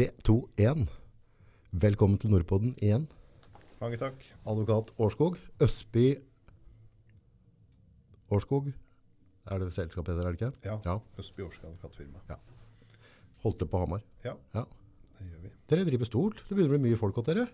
[0.00, 0.86] 3, 2, 1.
[1.76, 3.02] Velkommen til Nordpodden igjen.
[3.82, 4.22] Mange takk.
[4.48, 5.34] Advokat Årskog.
[5.60, 6.14] Østby
[8.32, 8.70] Årskog.
[9.44, 10.64] Er det selskapet heter, er det ikke?
[10.64, 10.78] Ja.
[10.86, 10.94] Ja.
[11.20, 12.38] Østby Årskog advokatfirma.
[13.44, 14.00] Holdt det på Hamar.
[14.24, 14.64] Ja, Ja.
[15.18, 15.52] det gjør vi.
[15.68, 16.40] Dere driver stort.
[16.48, 17.44] Det begynner å bli mye folk hos dere.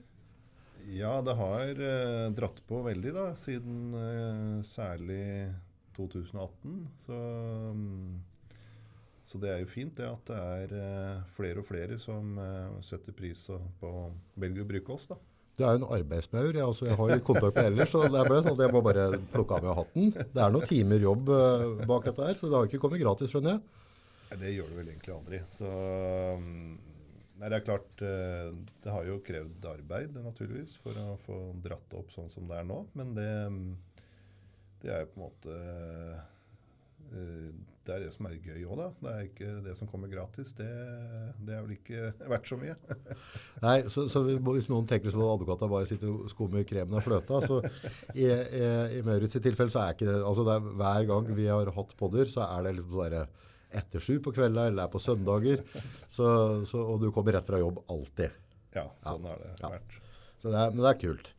[0.86, 5.50] Ja, det har eh, dratt på veldig da, siden eh, særlig
[5.98, 6.78] 2018.
[7.08, 7.18] Så,
[7.74, 8.22] mm,
[9.26, 12.76] så det er jo fint det at det er eh, flere og flere som eh,
[12.86, 13.48] setter pris
[13.80, 13.90] på
[14.38, 15.08] velger å bruke oss.
[15.10, 15.18] da.
[15.56, 16.50] Du er jo en arbeidsmaur.
[16.52, 18.82] Jeg, altså, jeg har litt kontakt med ellers, så det ble sånn at jeg må
[18.86, 20.12] bare plukke av meg hatten.
[20.14, 23.32] Det er noen timer jobb eh, bak dette her, så det har ikke kommet gratis,
[23.32, 23.82] skjønner jeg.
[24.28, 25.42] Nei, Det gjør det vel egentlig aldri.
[25.56, 25.72] Så
[26.44, 26.76] mm,
[27.36, 32.14] Nei, det er klart Det har jo krevd arbeid, naturligvis, for å få dratt opp
[32.14, 32.78] sånn som det er nå.
[32.96, 34.06] Men det, mm,
[34.84, 35.58] det er jo på en måte
[37.86, 38.86] Det er det som er gøy òg, da.
[38.98, 40.48] Det er ikke det som kommer gratis.
[40.58, 40.66] Det,
[41.46, 42.74] det er vel ikke verdt så mye.
[43.66, 47.04] Nei, så, så Hvis noen tenker som at advokater bare sitter og skummer kremen av
[47.06, 47.60] fløta så
[48.18, 48.64] I, i,
[48.98, 51.70] i Maurits sitt tilfelle så er ikke det altså det er, Hver gang vi har
[51.78, 53.26] hatt podder, så er det liksom sånn derre
[53.76, 55.62] etter sju på kvelda eller det er på søndager.
[56.10, 56.26] Så,
[56.70, 58.34] så, og du kommer rett fra jobb alltid.
[58.76, 59.70] Ja, sånn har det Ja.
[59.76, 59.96] vært.
[60.36, 61.30] Så det er, men det er kult.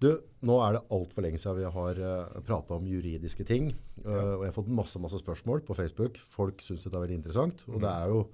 [0.00, 0.08] Du,
[0.48, 3.70] nå er det altfor lenge siden vi har uh, prata om juridiske ting.
[4.00, 6.18] Uh, og jeg har fått masse masse spørsmål på Facebook.
[6.32, 7.64] Folk syns dette er veldig interessant.
[7.68, 8.24] Og det er jo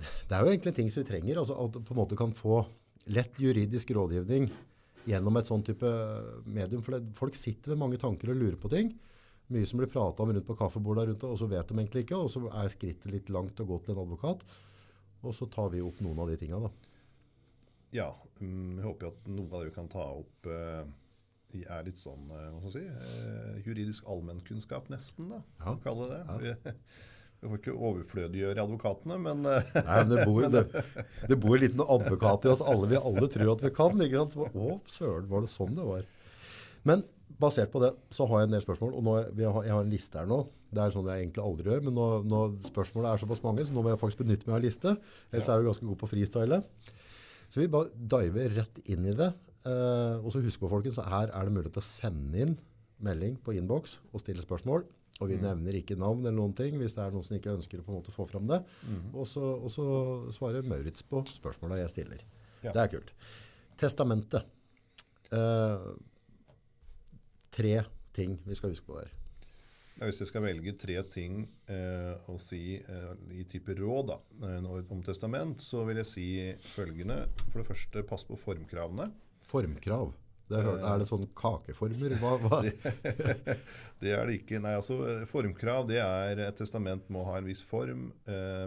[0.00, 1.40] det er jo egentlig ting som vi trenger.
[1.40, 2.62] altså At du på en måte kan få
[3.10, 4.48] lett juridisk rådgivning
[5.08, 5.90] gjennom et sånn type
[6.44, 6.84] medium.
[6.84, 8.92] For det, folk sitter med mange tanker og lurer på ting.
[9.50, 12.20] Mye som blir prata om rundt på kaffebordet, rundt, og så vet de egentlig ikke.
[12.20, 14.44] Og så er skrittet litt langt å gå til en advokat.
[15.26, 16.89] Og så tar vi opp noen av de tinga, da.
[17.94, 18.10] Ja,
[18.40, 20.82] mm, jeg håper jo at noe av det vi kan ta opp eh,
[21.66, 25.64] er litt sånn, eh, hva skal jeg si, eh, juridisk allmennkunnskap nesten, da, Ja.
[25.64, 26.20] kan kalle det.
[26.44, 26.74] Vi,
[27.40, 30.64] vi får ikke overflødiggjøre advokatene, men Nei, men det bor, det,
[31.32, 32.90] det bor en liten advokat i oss alle.
[32.92, 34.04] Vi alle tror at vi kan.
[34.06, 34.36] Ikke sant?
[34.36, 36.06] Så, å, søren, var det sånn det var?
[36.86, 37.02] Men
[37.40, 38.94] basert på det, så har jeg en del spørsmål.
[39.00, 40.42] Og nå, vi har, jeg har en liste her nå.
[40.70, 43.74] Det er sånn jeg egentlig aldri gjør, men nå, nå spørsmålet er såpass mange, så
[43.74, 44.94] nå må jeg faktisk benytte meg av liste.
[45.32, 46.60] Ellers er vi ganske gode på freestyle.
[47.50, 49.32] Så vi bare diver rett inn i det.
[49.66, 52.56] Uh, og så husk på, folkens, her er det mulighet til å sende inn
[53.04, 54.86] melding på innboks og stille spørsmål.
[55.20, 57.82] Og vi nevner ikke navn eller noen ting hvis det er noen som ikke ønsker
[57.82, 58.62] å på en måte få fram det.
[59.12, 59.84] Og, så, og så
[60.32, 62.24] svarer Maurits på spørsmåla jeg stiller.
[62.64, 62.72] Ja.
[62.72, 63.12] Det er kult.
[63.80, 64.48] Testamentet.
[65.28, 65.92] Uh,
[67.52, 67.82] tre
[68.16, 69.12] ting vi skal huske på der.
[70.08, 74.16] Hvis jeg skal velge tre ting eh, å si eh, i type råd da,
[74.48, 76.26] eh, om testament, så vil jeg si
[76.72, 77.18] følgende.
[77.50, 79.10] For det første, pass på formkravene.
[79.50, 80.14] Formkrav.
[80.50, 82.16] Det er, er det sånn kakeformer?
[82.18, 82.58] Hva, hva?
[84.00, 84.58] Det er det ikke.
[84.62, 88.08] Nei, altså eh, Formkrav det er Et testament må ha en viss form.
[88.26, 88.66] Eh,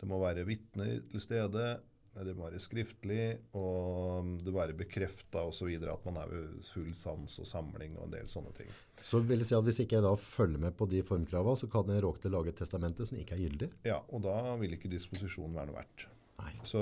[0.00, 1.68] det må være vitner til stede.
[2.14, 3.22] Det må være skriftlig,
[3.58, 5.72] og det må være bekrefta osv.
[5.82, 8.68] at man er ved full sans og samling og en del sånne ting.
[9.02, 11.90] Så vil si at hvis ikke jeg da følger med på de formkrava, så kan
[11.90, 13.70] jeg råke til å lage et testamente som ikke er gyldig.
[13.88, 16.06] Ja, Og da vil ikke disposisjonen være noe verdt.
[16.44, 16.52] Nei.
[16.66, 16.80] Så,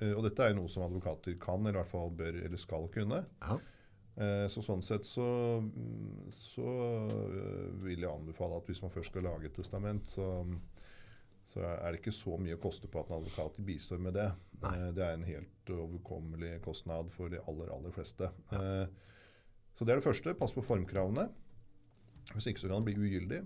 [0.00, 2.56] eh, og dette er jo noe som advokater kan, eller i hvert fall bør eller
[2.58, 3.24] skal kunne.
[3.42, 3.58] Ja.
[4.18, 5.26] Eh, Så sånn sett så,
[6.34, 6.70] så
[7.28, 10.26] eh, vil jeg anbefale at hvis man først skal lage et testament, så,
[11.48, 14.28] så er det ikke så mye å koste på at en advokat bistår med det.
[14.60, 14.74] Nei.
[14.96, 18.28] Det er en helt overkommelig kostnad for de aller, aller fleste.
[18.52, 18.86] Ja.
[19.78, 20.34] Så det er det første.
[20.36, 21.28] Pass på formkravene.
[22.34, 23.38] Hvis ikke så kan det bli ugyldig.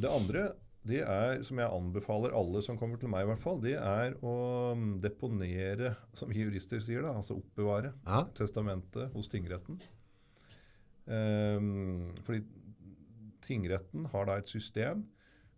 [0.00, 0.44] Det andre,
[0.88, 4.16] det er, som jeg anbefaler alle som kommer til meg i hvert fall, det er
[4.24, 4.36] å
[4.78, 8.24] mm, deponere, som jurister sier, da, altså oppbevare Ja.
[8.36, 9.80] testamentet hos tingretten.
[11.04, 12.46] Um, fordi
[13.44, 15.04] tingretten har da et system,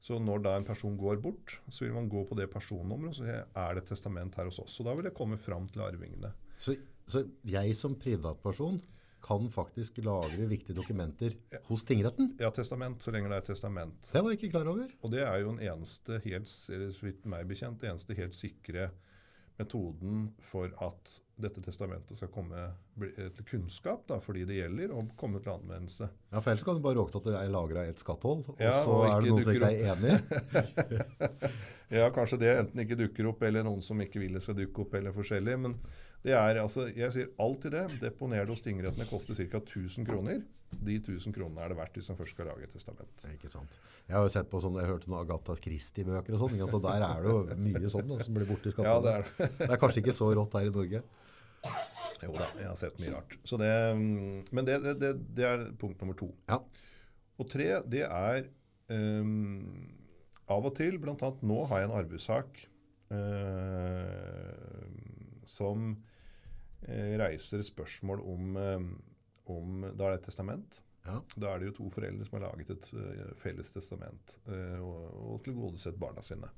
[0.04, 3.18] så når da en person går bort, så vil man gå på det personnummeret og
[3.18, 4.76] så er det testament her hos oss.
[4.76, 6.30] Så da vil det komme fram til arvingene.
[6.58, 6.76] Så,
[7.08, 8.78] så jeg som privatperson
[9.26, 11.34] kan faktisk lagre viktige dokumenter
[11.66, 12.36] hos tingretten?
[12.40, 13.98] Ja, testament, så lenge det er testament.
[14.12, 14.92] Det var jeg ikke klar over.
[15.02, 18.38] Og det er jo den eneste, helt, eller så vidt meg bekjent, det eneste helt
[18.38, 18.90] sikre
[19.58, 24.92] metoden for at dette testamentet skal komme eh, til kunnskap da, for de det gjelder,
[24.96, 26.08] og komme til anvendelse.
[26.32, 28.72] Ja, for ellers kan du bare råke til at er lagra et skatthold, og Ja,
[28.82, 30.16] så og er det noen som ikke er enig.
[31.96, 34.82] Ja, kanskje det enten ikke dukker opp, eller noen som ikke vil det skal dukke
[34.82, 35.52] opp, eller forskjellig.
[35.62, 35.76] Men
[36.26, 37.84] det er altså, jeg sier alltid det.
[38.02, 39.60] Deponer det hos tingrettene koster ca.
[39.60, 40.40] 1000 kroner.
[40.82, 43.22] De 1000 kronene er det verdt hvis en først skal lage et testament.
[43.30, 43.76] Ikke sant.
[44.08, 47.06] Jeg har jo sett på sånn, jeg hørte noen Agatha Christie-bøker og sånn, og der
[47.06, 47.38] er det jo
[47.68, 49.06] mye sånn da, som blir borte i Ja, skatteholdet.
[49.06, 49.62] det er det.
[49.62, 51.04] det er kanskje ikke så rått her i Norge.
[52.24, 53.36] Jo da, jeg har sett mye rart.
[53.44, 56.30] Så det, mm, men det, det, det, er punkt nummer to.
[56.48, 56.60] Ja.
[57.36, 58.48] Og tre, det er
[58.88, 59.92] um,
[60.52, 61.16] av og til, bl.a.
[61.18, 62.62] nå har jeg en arvesak
[63.12, 64.36] uh,
[65.46, 65.92] som
[66.82, 68.82] eh, reiser spørsmål om, eh,
[69.52, 70.80] om Da er det et testament.
[71.06, 71.20] Ja.
[71.38, 72.88] Da er det jo to foreldre som har laget et
[73.38, 76.50] felles testament uh, og, og tilgodesett barna sine.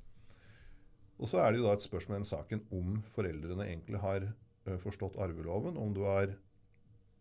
[1.19, 4.29] Og så er det jo da et spørsmål i den saken om foreldrene egentlig har
[4.83, 6.35] forstått arveloven, om du er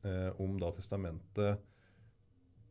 [0.03, 1.61] eh, om da testamentet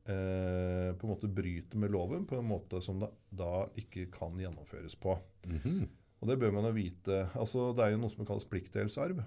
[0.06, 4.36] eh, på en måte bryter med loven på en måte som det da ikke kan
[4.40, 5.16] gjennomføres på.
[5.46, 5.86] Mhm.
[6.24, 7.16] Og det bør man jo vite.
[7.36, 9.18] Altså, det er jo noe som kalles pliktdelsarv.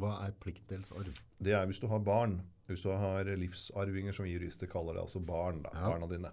[0.00, 1.18] Hva er pliktdelsarv?
[1.42, 2.38] Det er hvis du har barn.
[2.70, 5.02] Hvis du har livsarvinger, som vi jurister kaller det.
[5.02, 5.60] Altså barn.
[5.62, 5.90] da, Ja.
[5.90, 6.30] Barna dine.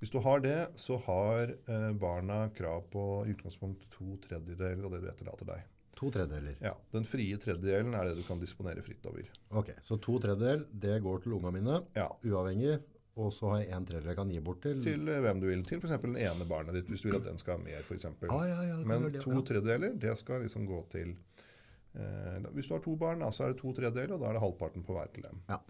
[0.00, 4.90] Hvis du har det, så har eh, barna krav på i utgangspunkt to tredjedeler av
[4.96, 5.62] det du etterlater deg.
[5.98, 6.56] To tredjedeler.
[6.64, 9.28] Ja, Den frie tredjedelen er det du kan disponere fritt over.
[9.60, 12.80] Ok, så to tredjedel, det går til unga mine, Ja, uavhengig,
[13.14, 14.80] og så har jeg en tredjedel jeg kan gi bort til...
[14.82, 15.62] Til eh, hvem du vil.
[15.66, 15.94] Til f.eks.
[16.02, 17.86] den ene barnet ditt, hvis du vil at den skal ha mer.
[17.94, 18.32] Eksempel.
[18.34, 21.14] Ah, ja, ja, Men det, to tredjedeler, det skal liksom gå til
[21.94, 24.38] eh, Hvis du har to barn, da, så er det to tredjedeler, og da er
[24.38, 25.44] det halvparten på hver til dem.
[25.52, 25.60] Ja.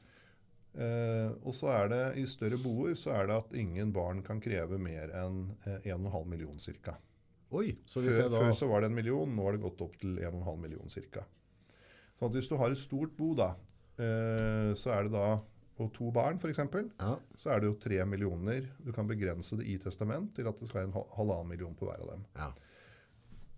[0.74, 4.40] Eh, og så er det i større boer så er det at ingen barn kan
[4.42, 6.96] kreve mer enn eh, 1,5 million ca.
[7.54, 8.40] Oi, så Før, da...
[8.40, 11.24] før så var det en million, nå har det gått opp til 1,5 million ca.
[12.14, 13.52] Så at hvis du har et stort bo, da,
[13.98, 15.26] eh, så er det da
[15.82, 16.60] og to barn f.eks.,
[17.00, 18.68] Ja, så er det jo tre millioner.
[18.78, 21.88] Du kan begrense det i testament til at det skal være en halvannen million på
[21.88, 22.28] hver av dem.
[22.38, 22.52] ja.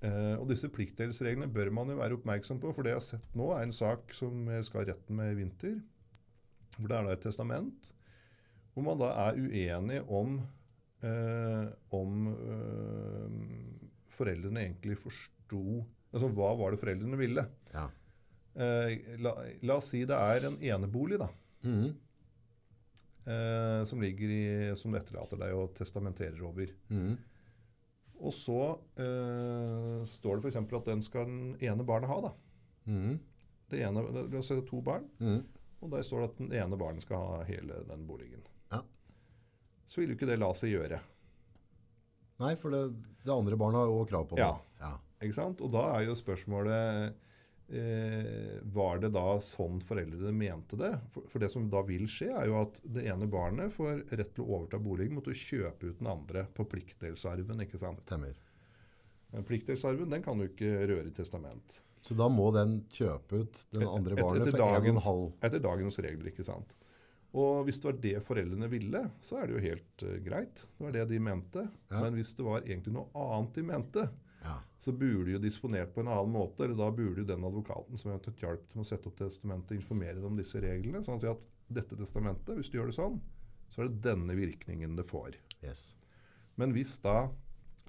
[0.05, 3.37] Eh, og disse pliktdelsreglene bør man jo være oppmerksom på, for det jeg har sett
[3.39, 5.79] nå er en sak som skal retten med i vinter,
[6.77, 7.89] hvor det er da et testament,
[8.75, 10.37] hvor man da er uenig om,
[11.01, 11.65] eh,
[11.97, 13.36] om eh,
[14.17, 15.61] foreldrene egentlig forsto
[16.17, 17.43] Altså hva var det foreldrene ville?
[17.75, 17.87] ja.
[18.57, 19.35] Eh, la,
[19.69, 21.27] la oss si det er en enebolig, da.
[21.67, 21.91] Mm.
[23.27, 26.71] Eh, som ligger i, som du etterlater deg og testamenterer over.
[26.89, 27.17] Mm.
[28.23, 28.57] Og så
[29.03, 30.57] eh, står det f.eks.
[30.79, 32.21] at den skal den ene barnet ha.
[32.31, 32.33] da.
[32.89, 33.19] Mm.
[33.69, 35.43] Det ene, La oss si det er to barn, Mm.
[35.83, 38.47] og der står det at den ene barnet skal ha hele den boligen.
[38.73, 38.81] Ja.
[39.91, 41.03] Så vil jo ikke det la seg gjøre.
[42.41, 42.85] Nei, for det,
[43.27, 44.47] det andre barnet har jo krav på det.
[44.47, 44.55] Ja.
[44.81, 44.93] ja.
[45.25, 45.61] Ikke sant?
[45.65, 47.15] Og da er jo spørsmålet
[47.73, 50.93] eh, Var det da sånn foreldrene mente det?
[51.15, 54.35] For, for det som da vil skje, er jo at det ene barnet får rett
[54.37, 57.65] til å overta boligen mot å kjøpe ut den andre på pliktdelsarven.
[57.67, 58.05] ikke sant?
[58.07, 58.37] Stemmer.
[59.33, 61.81] Men Pliktdelsarven den kan du ikke røre i testament.
[62.07, 64.85] Så da må den kjøpe ut den andre Et- barnet etter for en og en
[64.85, 65.33] dagens- halv.
[65.43, 66.77] Etter dagens regler, ikke sant.
[67.37, 70.63] Og hvis det var det foreldrene ville, så er det jo helt uh, greit.
[70.79, 71.67] Det var det de mente.
[71.91, 72.01] Ja.
[72.05, 74.07] Men hvis det var egentlig noe annet de mente,
[74.47, 74.61] Ja.
[74.79, 76.65] så burde de jo disponert på en annen måte.
[76.65, 79.75] Eller da burde jo den advokaten som eventuelt hjalp til med å sette opp testamentet,
[79.77, 81.03] informere dem om disse reglene.
[81.05, 83.19] Sånn at dette testamentet, hvis du gjør det sånn,
[83.75, 85.35] så er det denne virkningen det får.
[85.65, 85.97] Yes.
[86.57, 87.27] Men hvis da,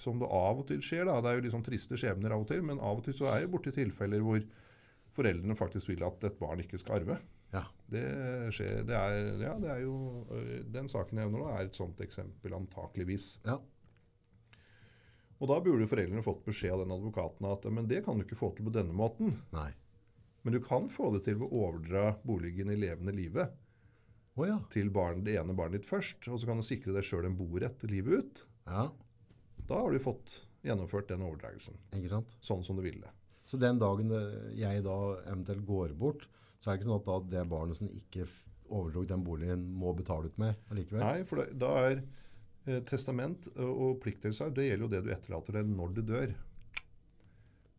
[0.01, 2.50] som det av og til skjer, da, det er jo liksom triste skjebner av og
[2.50, 4.42] til, men av og til så er jeg borti tilfeller hvor
[5.13, 7.19] foreldrene faktisk vil at et barn ikke skal arve.
[7.53, 7.63] Ja.
[7.88, 8.03] Det
[8.55, 9.95] skjer, det er, ja, det er jo,
[10.35, 13.38] øh, Den saken jeg nevner nå, er et sånt eksempel, antakeligvis.
[13.47, 13.57] Ja.
[15.38, 18.39] Og da burde foreldrene fått beskjed av den advokaten at men det kan du ikke
[18.39, 19.38] få til på denne måten.
[19.53, 19.69] Nei.
[20.41, 23.45] Men du kan få det til ved å overdra boligen i levende live
[24.38, 24.57] oh, ja.
[24.73, 26.27] til barn, det ene barnet ditt først.
[26.31, 28.43] Og så kan du sikre deg sjøl en borett livet ut.
[28.67, 28.89] Ja,
[29.67, 31.77] Da har du fått gjennomført den overdragelsen.
[31.95, 32.35] ikke sant?
[32.43, 33.11] Sånn som du ville.
[33.47, 36.27] Så den dagen eh, jeg da eventuelt går bort,
[36.59, 38.43] så er det ikke sånn at da det barnet som ikke f-
[39.07, 41.03] den boligen, må betale ut mer allikevel?
[41.03, 42.01] Nei, for da, da er
[42.67, 44.01] eh, testament og, og
[44.57, 46.33] det gjelder jo det du etterlater deg når du dør.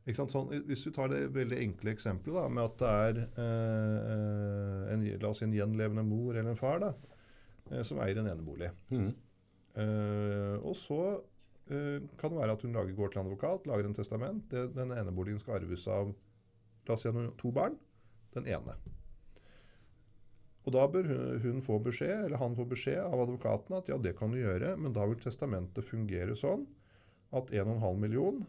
[0.09, 5.03] Sånn, hvis du tar det veldig enkle eksempelet da, med at det er eh, en,
[5.21, 6.95] la oss si en gjenlevende mor eller en far da,
[7.69, 8.71] eh, som eier en enebolig.
[8.89, 9.11] Mm.
[9.83, 11.01] Eh, og så
[11.69, 14.47] eh, kan det være at hun lager, går til en advokat, lager en testament.
[14.49, 16.15] Det, den eneboligen skal arves av
[16.89, 17.13] la oss si
[17.45, 17.77] to barn.
[18.37, 18.77] Den ene.
[20.69, 23.97] Og da bør hun, hun få beskjed, eller han få beskjed av advokaten at ja,
[23.97, 26.67] det kan du gjøre, men da vil testamentet fungere sånn
[27.37, 28.43] at 1,5 million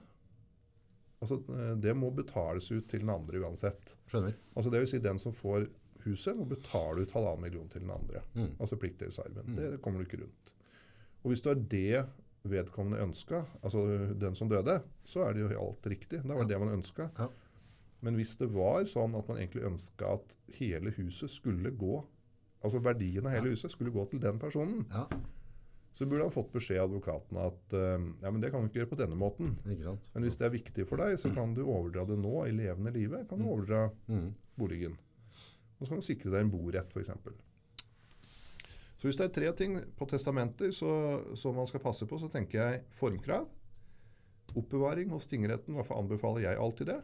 [1.20, 3.96] altså, eh, Det må betales ut til den andre uansett.
[4.12, 4.36] Skjønner.
[4.56, 5.70] Altså det vil si den som får
[6.06, 8.24] huset, må betale ut halvannen million til den andre.
[8.36, 8.54] Mm.
[8.58, 9.56] Altså pliktdelsarven.
[9.56, 10.54] Det kommer du ikke rundt.
[11.24, 12.06] Og hvis det har det
[12.50, 13.84] vedkommende ønska, altså
[14.16, 16.22] den som døde, så er det jo alt riktig.
[16.24, 17.10] Det var det man ønska.
[17.18, 17.28] Ja.
[18.06, 22.00] Men hvis det var sånn at man egentlig ønska at hele huset skulle gå
[22.60, 25.06] Altså verdien av hele huset skulle gå til den personen, Ja,
[26.00, 28.80] så burde han fått beskjed av advokaten at eh, ja, men det kan du ikke
[28.80, 29.58] gjøre på denne måten.
[29.66, 32.94] Men hvis det er viktig for deg, så kan du overdra det nå i levende
[32.96, 33.26] live.
[33.28, 34.30] Kan du overdra mm.
[34.56, 34.96] boligen.
[35.76, 37.12] Og så kan du sikre deg en borett, f.eks.
[39.00, 40.90] Så hvis det er tre ting på testamenter så,
[41.40, 43.52] som man skal passe på, så tenker jeg formkrav.
[44.56, 47.00] Oppbevaring hos tingretten, i hvert fall anbefaler jeg alltid det.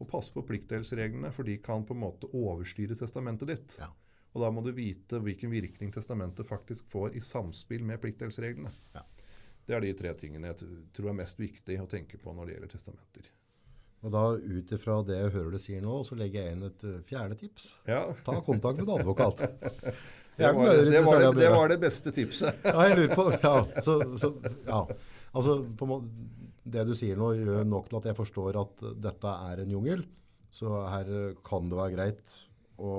[0.00, 3.74] Og passe på pliktdelsreglene, for de kan på en måte overstyre testamentet ditt.
[3.80, 3.90] Ja.
[4.32, 8.72] Og da må du vite hvilken virkning testamentet faktisk får i samspill med pliktdelsreglene.
[8.94, 9.04] Ja.
[9.66, 12.56] Det er de tre tingene jeg tror er mest viktig å tenke på når det
[12.56, 13.28] gjelder testamenter.
[14.00, 16.84] Og da ut ifra det jeg hører du sier nå, så legger jeg inn et
[16.88, 17.66] eh, fjerde tips.
[17.90, 19.42] Ja, Ta kontakt med en advokat.
[20.40, 22.64] det var det, var det, det, var det beste tipset.
[22.64, 23.54] Ja, jeg lurer på Ja,
[23.84, 24.32] så, så,
[24.66, 24.80] ja.
[25.34, 26.08] Altså, måte,
[26.70, 30.02] det du sier nå gjør nok til at jeg forstår at dette er en jungel.
[30.50, 32.32] Så her kan det være greit
[32.78, 32.94] å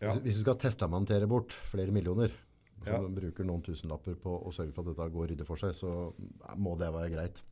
[0.00, 0.12] Ja.
[0.20, 2.28] Hvis- du skal testamentere bort flere millioner,
[2.82, 2.98] så Ja.
[3.08, 6.12] bruker noen tusenlapper på å sørge for at dette går ryddig for seg, så
[6.58, 7.42] må det være greit.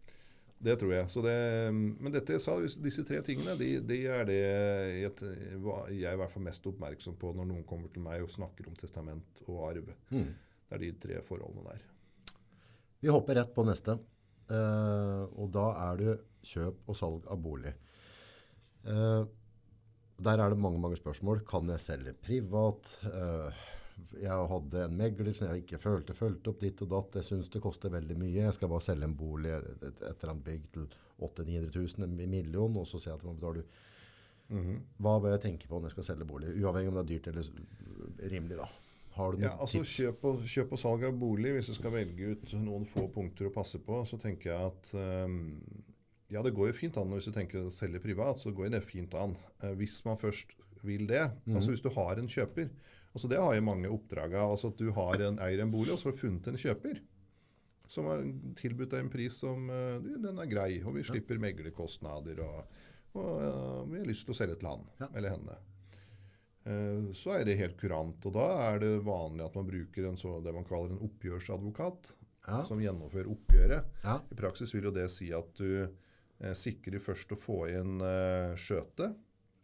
[0.63, 1.07] Det tror jeg.
[1.09, 2.39] Så det, men dette,
[2.83, 4.37] disse tre tingene de, de er det
[5.03, 8.29] jeg, jeg er i hvert fall mest oppmerksom på når noen kommer til meg og
[8.31, 9.89] snakker om testament og arv.
[10.11, 10.29] Mm.
[10.69, 11.81] Det er de tre forholdene der.
[13.03, 13.99] Vi hopper rett på neste.
[14.53, 16.17] Uh, og da er det
[16.47, 17.73] kjøp og salg av bolig.
[18.87, 19.25] Uh,
[20.23, 21.43] der er det mange, mange spørsmål.
[21.49, 22.93] Kan jeg selge privat?
[23.03, 23.51] Uh,
[24.23, 27.19] jeg hadde en megler som jeg ikke følte fulgte opp ditt og datt.
[27.19, 28.45] Jeg syns det koster veldig mye.
[28.45, 30.87] Jeg skal bare selge en bolig, et, et eller annet bygg til
[31.23, 33.67] 800 000-900 000, en million, og så sier jeg at man betaler
[35.03, 36.55] Hva bør jeg tenke på når jeg skal selge bolig?
[36.61, 38.71] Uavhengig om det er dyrt eller rimelig, da.
[39.13, 39.95] Har du noen Ja, altså tips?
[39.99, 43.49] kjøp og, kjøp og salg av bolig, hvis du skal velge ut noen få punkter
[43.51, 44.93] å passe på, så tenker jeg at
[45.29, 45.37] um,
[46.33, 48.73] ja, det går jo fint an hvis du tenker å selge privat, så går jo
[48.73, 49.35] det fint an.
[49.61, 52.71] Eh, hvis man først vil det, altså hvis du har en kjøper,
[53.13, 55.93] altså det har jo mange oppdrag av, altså at du har en, eier en bolig,
[55.93, 57.03] og så har du funnet en kjøper,
[57.93, 58.25] som har
[58.57, 62.81] tilbudt deg en pris som, eh, du, den er grei, og vi slipper meglerkostnader, og,
[63.21, 65.11] og uh, vi har lyst til å selge til han, Ja.
[65.13, 65.59] eller henne.
[66.65, 68.25] Eh, så er det helt kurant.
[68.27, 72.13] Og da er det vanlig at man bruker en så, det man kaller en oppgjørsadvokat,
[72.47, 72.65] Ja.
[72.67, 73.85] som gjennomfører oppgjøret.
[74.03, 74.17] Ja.
[74.31, 75.85] I praksis vil jo det si at du
[76.43, 79.13] eh, sikrer først å få inn eh, skjøte.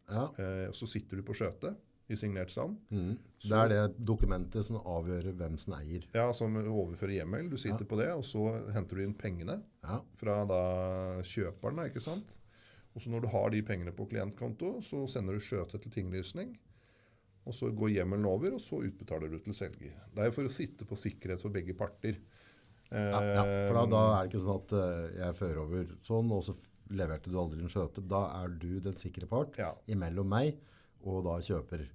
[0.08, 0.28] Ja.
[0.38, 1.74] Eh, så sitter du på skjøte
[2.08, 2.78] i signert stand.
[2.90, 3.16] Mm.
[3.38, 6.06] Så- Det er det dokumentet som avgjør hvem som eier.
[6.14, 7.50] Ja, som overfører hjemmel.
[7.50, 10.00] Du sitter på det, og så henter du inn pengene Ja.
[10.14, 12.38] fra da kjøperen, ikke sant?
[12.94, 16.56] Og så når du har de pengene på klientkonto, så sender du skjøte til tinglysning.
[17.48, 19.94] Og så går hjemmelen over, og så utbetaler du til selger.
[20.14, 22.18] Det er for å sitte på sikkerhet for begge parter.
[22.92, 26.30] Ja, ja, for da, da er det ikke sånn at eh, jeg fører over sånn,
[26.32, 26.54] og så
[26.96, 28.04] leverte du aldri en skjøte.
[28.08, 29.74] Da er du den sikre part Ja.
[29.92, 30.60] imellom meg
[31.04, 31.86] og da kjøper.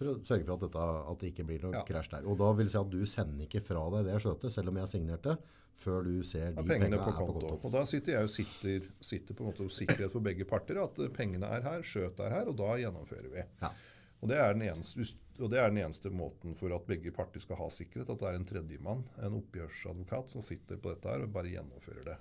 [0.00, 1.84] For å sørge for at, dette, at det ikke blir noe Ja.
[1.88, 2.26] krasj der.
[2.28, 4.84] Og da vil si at du sender ikke fra deg det skjøtet, selv om jeg
[4.86, 5.36] har signert det,
[5.80, 7.48] før du ser de Ja, pengene pengene på er på konto.
[7.48, 7.66] konto.
[7.68, 10.76] Og da sitter jeg og sitter, sitter på en måte sikkerhet for begge parter.
[10.84, 13.44] At eh, pengene er her, skjøtet er her, og da gjennomfører vi.
[13.62, 13.72] Ja.
[14.20, 15.04] Og det, er den eneste,
[15.40, 18.10] og det er den eneste måten for at begge parter skal ha sikkerhet.
[18.12, 22.04] At det er en tredjemann, en oppgjørsadvokat, som sitter på dette her og bare gjennomfører
[22.10, 22.18] det.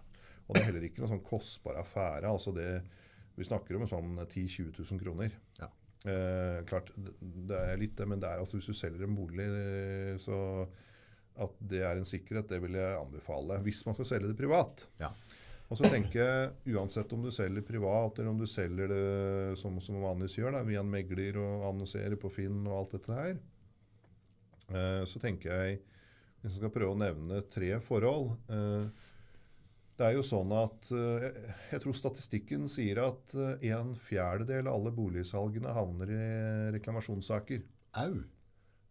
[0.47, 2.29] Og det er heller ikke noen sånn kostbar affære.
[2.29, 2.69] altså det,
[3.35, 5.35] Vi snakker om en sånn 10 000-20 000 kroner.
[5.59, 5.69] Ja.
[6.07, 9.17] Eh, klart, det, det er litt det, men det er altså hvis du selger en
[9.17, 10.39] bolig, eh, så
[11.39, 13.59] at det er en sikkerhet, det vil jeg anbefale.
[13.63, 14.87] Hvis man skal selge det privat.
[14.99, 15.11] Ja.
[15.69, 19.75] Og så tenker jeg, uansett om du selger privat, eller om du selger det som,
[19.83, 23.37] som vanligvis gjør, da, via en megler og annonserer på Finn og alt dette her,
[24.73, 25.77] eh, så tenker jeg,
[26.39, 28.87] hvis jeg skal prøve å nevne tre forhold eh,
[29.99, 31.27] Det er jo sånn at eh,
[31.73, 36.25] jeg, tror statistikken sier at eh, en fjerdedel av alle boligsalgene havner i
[36.79, 37.61] reklamasjonssaker.
[37.99, 38.13] Au!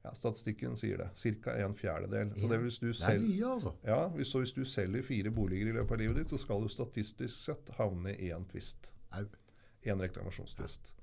[0.08, 1.08] Ja, Statistikken sier det.
[1.44, 1.52] Ca.
[1.60, 2.30] en fjerdedel.
[2.40, 3.74] Så det hvis du Det er mye, altså.
[3.84, 6.64] ja, hvis, så hvis du selger fire boliger i løpet av livet ditt, så skal
[6.64, 8.88] du statistisk sett havne i én tvist.
[9.12, 10.94] En reklamasjonstvist.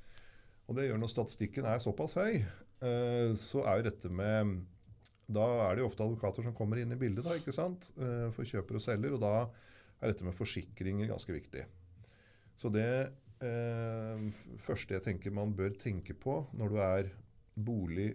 [0.66, 4.56] Og det gjør når statistikken er såpass høy, eh, så er jo dette med
[5.30, 7.92] Da er det jo ofte advokater som kommer inn i bildet, da, ikke sant?
[7.98, 9.14] Eh, for kjøper og selger.
[9.14, 9.36] Og da
[10.02, 11.64] er dette med forsikringer ganske viktig.
[12.58, 12.90] Så det
[13.46, 14.26] eh,
[14.62, 17.10] første jeg tenker man bør tenke på når du er
[17.56, 18.12] bolig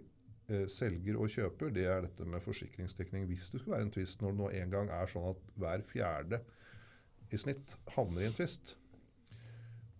[0.70, 4.22] selger og kjøper, det er dette med forsikringsdekning hvis det skulle være en tvist.
[4.22, 6.42] Når det nå en gang er sånn at hver fjerde
[7.30, 8.76] i snitt havner i en tvist.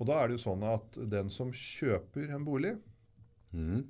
[0.01, 2.73] Og da er det jo sånn at den som kjøper en bolig,
[3.53, 3.83] mm.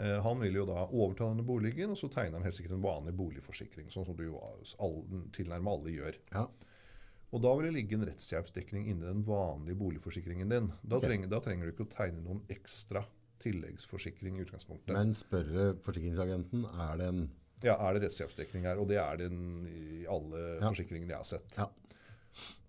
[0.00, 2.86] eh, han vil jo da overta denne boligen, og så tegner han helt sikkert en
[2.86, 4.40] vanlig boligforsikring, sånn som du jo
[5.36, 6.18] tilnærmet alle gjør.
[6.32, 6.46] Ja.
[7.28, 10.70] Og da vil det ligge en rettshjelpsdekning inni den vanlige boligforsikringen din.
[10.80, 11.04] Da, Ok.
[11.04, 13.04] trenger, da trenger du ikke å tegne noen ekstra
[13.42, 14.94] tilleggsforsikring i utgangspunktet.
[14.94, 17.28] Men spørre forsikringsagenten, er det en
[17.64, 18.78] Ja, er det rettshjelpsdekning her?
[18.78, 20.68] Og det er det en- i alle Ja.
[20.70, 21.56] forsikringene jeg har sett.
[21.58, 21.66] Ja.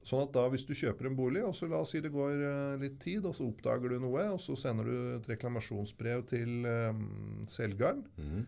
[0.04, 2.42] Sånn at da hvis du kjøper en bolig, og så la oss si det går
[2.42, 6.66] eh, litt tid, og så oppdager du noe, og så sender du et reklamasjonsbrev til
[6.66, 8.48] um, selgeren, mm.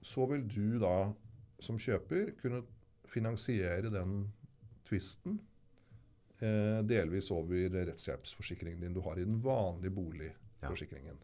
[0.00, 1.12] så vil du da
[1.60, 2.62] som kjøper kunne
[3.04, 4.32] finansiere den
[4.88, 5.40] tvisten
[6.40, 11.20] eh, delvis over rettshjelpsforsikringen din du har i den vanlige boligforsikringen.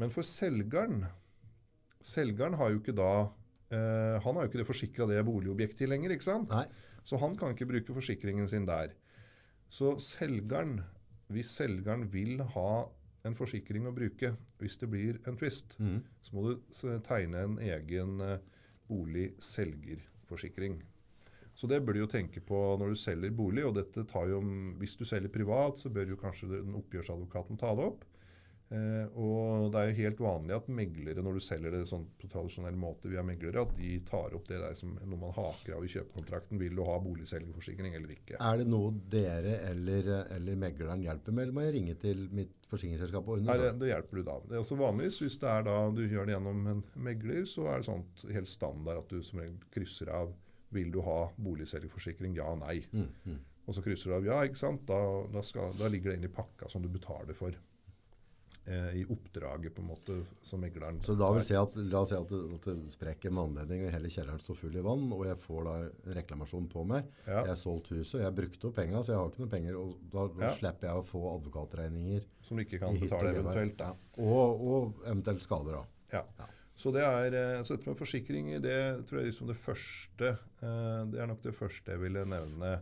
[0.00, 1.04] Men for selgeren
[2.00, 3.10] Selgeren har jo ikke da
[3.74, 6.52] eh, Han har jo ikke det forsikra det boligobjektet lenger, ikke sant?
[6.52, 6.64] Nei.
[7.04, 8.94] Så han kan ikke bruke forsikringen sin der.
[9.70, 10.80] Så selgeren,
[11.32, 12.72] hvis selgeren vil ha
[13.28, 15.98] en forsikring å bruke hvis det blir en tvist, mm.
[16.24, 16.72] så må du
[17.06, 18.88] tegne en egen boligselgerforsikring.
[18.88, 20.80] bolig-selgerforsikring.
[21.60, 23.64] Så det bør du jo tenke på når du selger bolig.
[23.68, 24.40] og dette tar jo,
[24.80, 28.04] Hvis du selger privat, så bør jo kanskje den oppgjørsadvokaten ta det opp.
[28.70, 32.28] Eh, og det er jo helt vanlig at meglere, når du selger det sånn på
[32.30, 35.86] tradisjonell måte via meglere, at de tar opp det der som noe man haker av
[35.86, 36.60] i kjøpekontrakten.
[36.60, 38.38] Vil du ha boligselgerforsikring eller ikke?
[38.38, 42.70] Er det noe dere eller, eller megleren hjelper med, eller må jeg ringe til mitt
[42.70, 43.72] forsikringsselskap og ordne det?
[43.80, 44.36] det hjelper du da.
[44.44, 47.66] Det er også vanligvis, Hvis det er da du gjør det gjennom en megler, så
[47.72, 50.30] er det sånt helt standard at du som regel krysser av
[50.70, 52.76] vil du ha boligselgerforsikring, ja, og nei.
[52.94, 53.40] Mm, mm.
[53.66, 54.86] Og så krysser du av ja, ikke sant?
[54.86, 55.00] Da,
[55.34, 57.58] da, skal, da ligger det inn i pakka som du betaler for.
[58.66, 60.14] Eh, I oppdraget på en måte
[60.44, 63.32] som megleren Så da vil si at, la oss si at det, at det sprekker
[63.32, 65.76] med anledning, og hele kjelleren står full i vann, og jeg får da
[66.18, 67.08] reklamasjon på meg.
[67.24, 67.40] Ja.
[67.40, 69.78] Jeg har solgt huset, jeg har brukt opp penger, så jeg har ikke noe penger,
[69.80, 70.52] og da, Ja.
[70.58, 72.28] slipper jeg å få advokatregninger.
[72.50, 73.78] som du ikke kan betale eventuelt.
[73.78, 73.94] Ja.
[74.18, 75.84] Og, og eventuelt skader da.
[76.12, 76.24] Ja.
[76.38, 76.46] Ja.
[76.76, 80.30] Så det er, eh, så dette med forsikringer, det tror jeg liksom det første
[80.62, 82.80] eh, Det er nok det første jeg ville nevne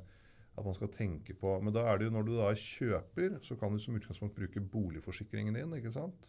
[0.59, 1.55] at man skal tenke på.
[1.63, 4.63] Men da er det jo når du da kjøper, så kan du som utgangspunkt bruke
[4.75, 5.75] boligforsikringen din.
[5.79, 6.29] ikke sant?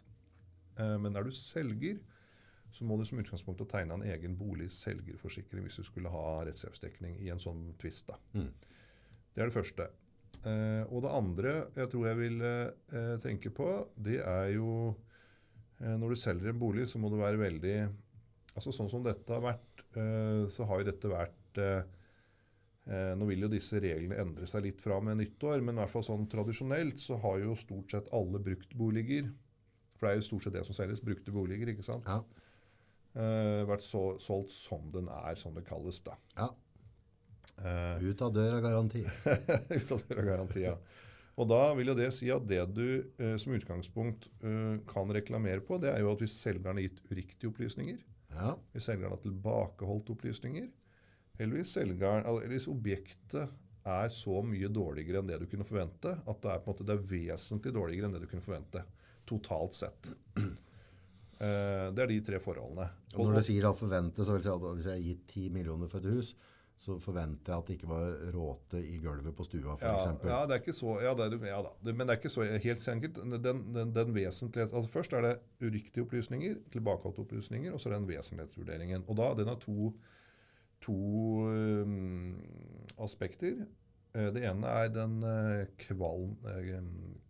[0.78, 2.00] Eh, Men er du selger,
[2.72, 7.30] så må du som utgangspunkt tegne en egen bolig-selgerforsikring hvis du skulle ha rettshjelpsdekning i
[7.34, 8.12] en sånn tvist.
[8.12, 8.18] da.
[8.38, 8.52] Mm.
[9.34, 9.88] Det er det første.
[10.46, 14.96] Eh, og det andre jeg tror jeg vil eh, tenke på, det er jo
[15.80, 17.76] Når du selger en bolig, så må du være veldig
[18.52, 19.84] altså Sånn som dette har vært,
[20.52, 21.60] så har jo dette vært
[22.90, 26.02] Nå vil jo disse reglene endre seg litt fra med nyttår, men i hvert fall
[26.02, 29.28] sånn tradisjonelt så har jo stort sett alle bruktboliger
[29.94, 32.08] For det er jo stort sett det som selges, brukte boliger, ikke sant?
[32.10, 32.24] Ja.
[33.14, 36.02] Eh, vært så, solgt som den er, som det kalles.
[36.06, 36.18] da.
[36.38, 36.50] ja.
[37.60, 39.02] Uh, Ut av døra garanti.
[39.76, 40.76] Ut av døra garanti, ja.
[41.40, 42.86] Og da vil jo det si at det du
[43.20, 47.02] uh, som utgangspunkt eh, kan reklamere på, det er jo at hvis selgeren har gitt
[47.10, 48.00] uriktige opplysninger,
[48.32, 48.54] Ja.
[48.72, 50.68] hvis selgeren har tilbakeholdt opplysninger,
[51.40, 53.58] eller hvis, selgeren, eller hvis objektet
[53.90, 57.06] er så mye dårligere enn det du kunne forvente, at det er, måte, det er
[57.10, 58.84] vesentlig dårligere enn det du kunne forvente,
[59.28, 60.12] totalt sett.
[61.40, 62.84] Eh, det er de tre forholdene.
[63.14, 65.22] Og når du sier da forvente, så vil jeg si at hvis jeg har gitt
[65.32, 66.34] 10 millioner for et hus,
[66.80, 70.30] så forventer jeg at det ikke var råte i gulvet på stua, for ja, eksempel.
[70.32, 71.72] ja, det er ikke så, ja, det er, ja da.
[71.90, 73.18] Men det er ikke så helt enkelt.
[73.20, 78.00] Den, den, den altså Først er det uriktige opplysninger, tilbakeholdte opplysninger, og så er det
[78.00, 79.04] den vesentlighetsvurderingen.
[79.08, 79.92] Og da, Den har to,
[80.84, 80.96] to
[81.50, 82.36] um,
[82.98, 83.66] aspekter.
[84.14, 85.18] Eh, Det ene er den
[85.78, 86.80] kvalm, eh,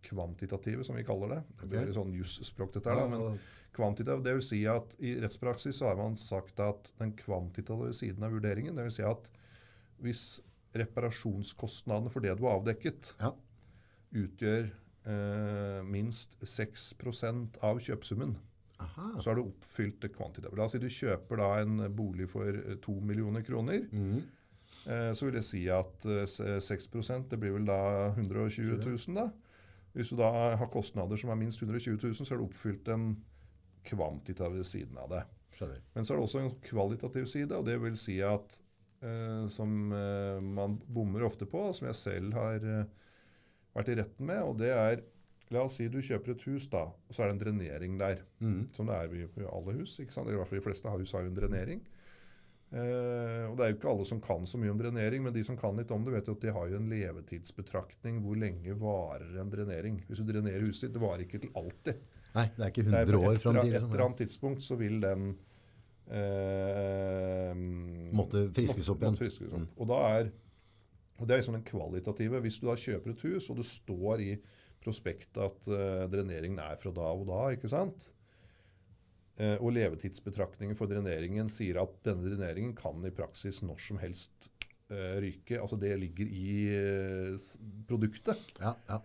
[0.07, 1.41] kvantitative, som vi kaller det.
[1.61, 1.97] Det blir okay.
[1.97, 3.07] sånn jusspråk, dette her.
[3.11, 3.39] men
[3.71, 8.25] Kvantitativ, det vil si at I rettspraksis så har man sagt at den kvantitative siden
[8.27, 9.29] av vurderingen, det vil si at
[10.03, 10.25] hvis
[10.75, 13.31] reparasjonskostnadene for det du har avdekket, ja.
[14.23, 14.67] utgjør
[15.07, 18.35] eh, minst 6% av kjøpesummen,
[18.81, 19.07] Aha.
[19.21, 20.57] så har du oppfylt det kvantitative.
[20.57, 23.85] La oss si du kjøper da en bolig for to 2 millioner kroner.
[23.91, 24.21] Mm.
[24.87, 26.87] Eh, så vil det si at eh, s- 6
[27.29, 27.79] det blir vel da
[28.15, 29.27] 120 000, da.
[29.93, 33.09] Hvis du da har kostnader som er minst 120 000, så har du oppfylt den
[33.83, 35.23] kvantitative siden av det.
[35.57, 35.81] Skjønner.
[35.93, 38.53] Men så er det også en kvalitativ side, og det vil si at
[39.03, 42.85] eh, som eh, man bommer ofte på, og som jeg selv har eh,
[43.75, 45.03] vært i retten med, og det er
[45.51, 48.21] La oss si du kjøper et hus, da, og så er det en drenering der.
[48.39, 48.61] Mm.
[48.75, 49.97] Som det er i alle hus.
[49.99, 50.27] ikke sant?
[50.27, 51.81] Eller i hvert fall de fleste hus har jo en drenering.
[52.71, 55.43] Eh, og Det er jo ikke alle som kan så mye om drenering, men de
[55.43, 58.21] som kan litt om det, vet jo at de har jo en levetidsbetraktning.
[58.23, 59.99] Hvor lenge varer en drenering?
[60.07, 61.99] Hvis du drenerer huset ditt, det varer ikke til alltid.
[62.31, 63.65] Nei, det er ikke 100 er år et, fram til.
[63.65, 63.89] Et liksom.
[63.91, 65.27] eller annet tidspunkt så vil den
[66.07, 67.51] eh,
[68.21, 69.17] Måtte friskes opp igjen.
[69.17, 69.67] måtte friskes opp.
[69.75, 70.31] Og, da er,
[71.19, 72.39] og Det er liksom den kvalitative.
[72.47, 74.31] Hvis du da kjøper et hus, og det står i
[74.83, 78.09] prospektet at uh, dreneringen er fra da og da, ikke sant?
[79.39, 84.49] Uh, og levetidsbetraktningen for dreneringen sier at denne dreneringen kan i praksis når som helst
[84.91, 85.59] uh, ryke.
[85.61, 86.51] Altså det ligger i
[87.89, 88.51] produktet.
[88.61, 89.01] Ja, ja.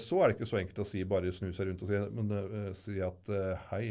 [0.00, 2.30] Så er det ikke så enkelt å si bare snu seg rundt og si, men,
[2.72, 3.26] si at
[3.68, 3.90] hei,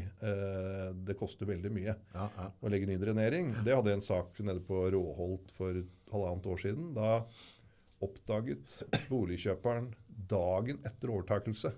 [1.06, 2.46] det koster veldig mye ja, ja.
[2.58, 3.52] å legge ny drenering.
[3.62, 5.78] Det hadde jeg en sak nede på Råholt for
[6.10, 6.88] halvannet år siden.
[6.98, 7.20] Da
[8.04, 8.80] oppdaget
[9.12, 11.74] boligkjøperen dagen etter overtakelse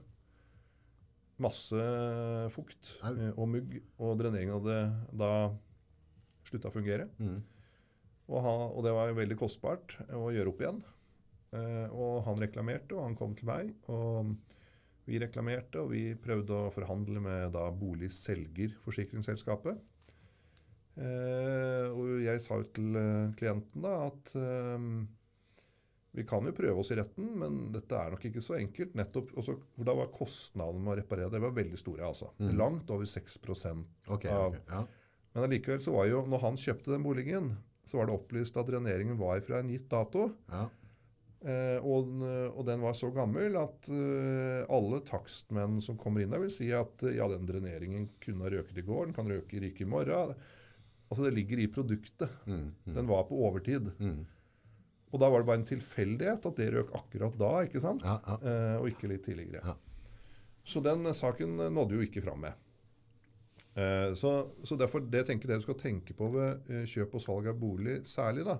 [1.43, 1.87] masse
[2.53, 4.77] fukt eh, og mugg, og dreneringen hadde
[5.21, 5.31] da
[6.47, 7.07] slutta å fungere.
[7.21, 7.39] Mm.
[8.27, 10.81] Og, ha, og det var veldig kostbart å gjøre opp igjen.
[11.55, 13.73] Eh, og han reklamerte, og han kom til meg.
[13.91, 14.33] Og
[15.07, 19.79] vi reklamerte, og vi prøvde å forhandle med da boligselger, forsikringsselskapet.
[20.97, 24.87] Eh, og jeg sa jo til eh, klienten da at eh,
[26.17, 28.95] vi kan jo prøve oss i retten, men dette er nok ikke så enkelt.
[28.97, 32.07] nettopp, også, for Da var kostnadene med å reparere det var veldig store.
[32.07, 32.31] altså.
[32.57, 34.81] Langt over 6 okay, av ok, ja.
[35.35, 37.53] Men allikevel så var jo, når han kjøpte den boligen,
[37.85, 40.31] så var det opplyst at dreneringen var fra en gitt dato.
[40.51, 40.67] ja.
[41.45, 46.41] Eh, og, og den var så gammel at eh, alle takstmenn som kommer inn der,
[46.41, 49.61] vil si at eh, ja, den dreneringen kunne ha røket i går, den kan røke
[49.61, 50.33] ryke i morgen.
[51.07, 52.33] Altså Det ligger i produktet.
[52.49, 53.93] Mm, mm, Den var på overtid.
[53.99, 54.25] mm.
[55.13, 58.03] Og da var det bare en tilfeldighet at det røk akkurat da, ikke sant?
[58.03, 58.37] Ja, ja.
[58.43, 59.61] Eh, og ikke litt tidligere.
[59.63, 59.75] Ja.
[60.67, 62.57] Så den eh, saken nådde jo ikke fram med.
[63.77, 64.33] Eh, så,
[64.67, 67.59] så derfor det tenker det du skal tenke på ved eh, kjøp og salg av
[67.61, 68.57] bolig særlig, da.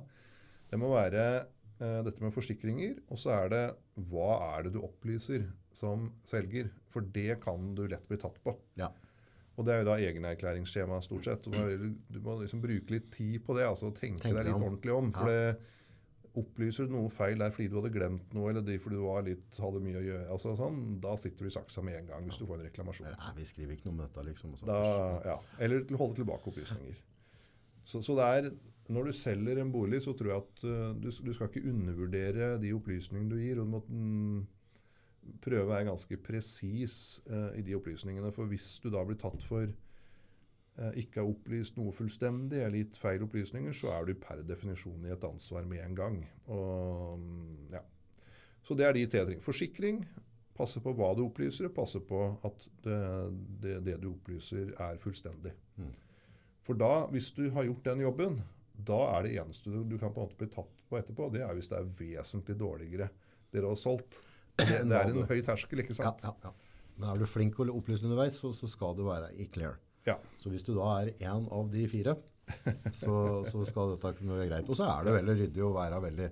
[0.71, 3.63] Det må være eh, dette med forsikringer, og så er det
[4.07, 6.69] hva er det du opplyser som selger?
[6.93, 8.55] For det kan du lett bli tatt på.
[8.79, 8.91] Ja.
[9.57, 11.43] Og det er jo da egenerklæringsskjema stort sett.
[11.47, 11.65] Du må,
[12.13, 14.67] du må liksom bruke litt tid på det, altså tenke Tenke deg litt om.
[14.69, 15.09] ordentlig om.
[15.17, 15.57] For det
[16.37, 19.59] opplyser du noe feil der fordi du hadde glemt noe, eller fordi du var litt,
[19.61, 22.39] hadde mye å gjøre, altså sånn, da sitter du i saksa med en gang hvis
[22.41, 23.09] du får en reklamasjon.
[23.13, 24.57] Nei, vi skriver ikke noe om dette, liksom.
[24.67, 24.79] Da,
[25.25, 25.37] ja.
[25.63, 26.99] Eller til holde tilbake opplysninger.
[27.87, 28.51] Så, så det er,
[28.91, 32.53] når du selger en bolig, så tror jeg at uh, du, du skal ikke undervurdere
[32.61, 33.61] de opplysningene du gir.
[33.61, 34.39] og Du må mm,
[35.43, 36.97] prøve å være ganske presis
[37.31, 38.33] uh, i de opplysningene.
[38.35, 39.71] For hvis du da blir tatt for
[40.99, 45.13] ikke har opplyst noe fullstendig eller gitt feil opplysninger, så er du per definisjon i
[45.15, 46.19] et ansvar med en gang.
[46.53, 47.81] Og, mm, ja.
[48.67, 49.45] Så det er de tre tingene.
[49.45, 50.03] Forsikring,
[50.57, 52.99] Passe på hva du opplyser, og passe på at det,
[53.61, 55.51] det, det du opplyser, er fullstendig.
[55.77, 55.91] Mm.
[56.65, 58.39] For da, hvis du har gjort den jobben,
[58.87, 61.43] da er det eneste du, du kan på en måte bli tatt på etterpå, det
[61.45, 63.09] er hvis det er vesentlig dårligere
[63.53, 64.17] det du har solgt.
[64.57, 66.25] Det, det er en høy terskel, ikke sant?
[66.25, 66.53] ja, ja.
[66.97, 69.77] Men er du flink å opplyse underveis, så, så skal du være i clear.
[70.07, 70.17] Ja.
[70.39, 72.15] Så hvis du da er en av de fire,
[72.95, 73.15] så,
[73.47, 74.69] så skal dette kunne være greit.
[74.71, 76.29] Og så er det veldig ryddig å være veldig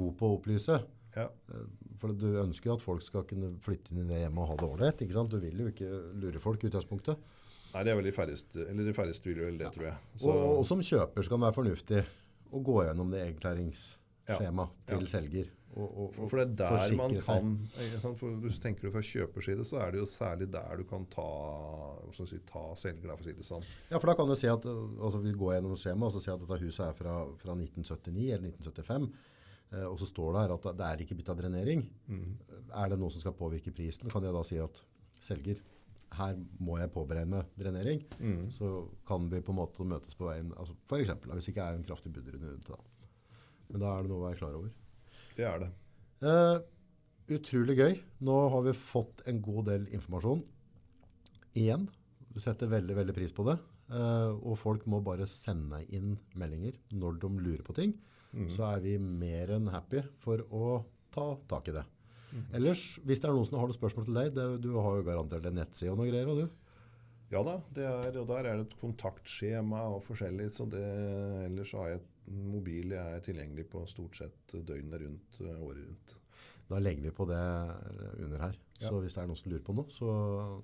[0.00, 0.82] god på å opplyse.
[1.16, 1.28] ja.
[2.02, 4.58] For du ønsker jo at folk skal kunne flytte inn i det hjemmet og ha
[4.58, 5.02] det ålreit.
[5.30, 7.20] Du vil jo ikke lure folk i utgangspunktet.
[7.72, 10.00] Nei, det er vel de færreste, eller de færreste vil vel det, tror jeg.
[10.26, 12.02] Og, og som kjøper skal det være fornuftig
[12.52, 14.36] å gå gjennom det egenklæringsskjemaet Ja,
[14.86, 15.50] til selger.
[15.72, 18.16] Og, og, for, for det er der man kan sånn.
[18.20, 21.06] For Hvis du tenker du fra kjøperside, så er det jo særlig der du kan
[21.08, 21.24] ta,
[22.12, 23.64] sånn si, ta selger, da, for å si det sånn.
[23.88, 26.30] Ja, for da kan du si at altså vi går gjennom skjemaet og så si
[26.34, 29.08] at dette huset er fra, fra 1979 eller 1975.
[29.72, 31.86] eh, Og så står det her at det er ikke bytta drenering.
[32.76, 34.82] Er det noe som skal påvirke prisen, kan jeg da si at
[35.22, 35.64] selger,
[36.12, 38.02] her må jeg påberegne drenering.
[38.52, 40.52] Så kan vi på en måte møtes på veien.
[40.60, 42.76] Altså eksempel, hvis det ikke er en kraftig budrunde rundt det.
[43.72, 44.70] Men da er det noe å være klar over.
[45.36, 45.70] Det er det.
[46.28, 46.56] Eh,
[47.36, 47.98] utrolig gøy.
[48.28, 50.42] Nå har vi fått en god del informasjon.
[51.58, 51.88] Igjen.
[52.32, 53.58] Vi setter veldig, veldig pris på det.
[53.92, 57.96] Eh, og folk må bare sende inn meldinger når de lurer på ting.
[58.48, 60.78] Så er vi mer enn happy for å
[61.12, 61.82] ta tak i det.
[62.56, 65.04] Ellers, hvis det er noen som har noen spørsmål til deg, det, du har jo
[65.04, 66.46] garantert en nettside og noe greier, og du?
[67.32, 70.48] Ja da, det er, og der er det et kontaktskjema og forskjellig.
[70.52, 70.84] Så det,
[71.44, 75.62] ellers så har jeg et mobil jeg er tilgjengelig på stort sett døgnet rundt, eh,
[75.62, 76.18] året rundt.
[76.72, 77.40] Da legger vi på det
[78.22, 78.54] under her.
[78.80, 78.88] Ja.
[78.88, 80.12] Så hvis det er noen som lurer på noe, så,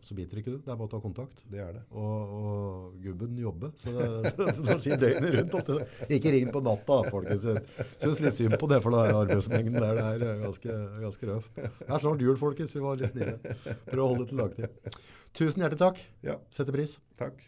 [0.03, 0.59] så biter ikke du.
[0.65, 1.43] Det er bare å ta kontakt.
[1.53, 1.83] Det er det.
[1.93, 5.85] Og, og gubben jobber, så det, så, så det sier døgnet rundt.
[6.17, 7.47] Ikke ring på natta, folkens.
[7.47, 11.31] Jeg Synes litt synd på det, for det er arbeidsmengden der det er ganske, ganske
[11.31, 11.53] røv.
[11.61, 12.75] Det er snart jul, folkens.
[12.75, 13.37] Vi var litt snille.
[13.93, 14.99] Prøv å holde til dagtid.
[15.39, 16.03] Tusen hjertelig takk.
[16.27, 16.99] Ja, Setter pris.
[17.21, 17.45] takk.